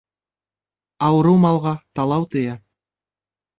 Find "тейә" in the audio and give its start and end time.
2.35-2.59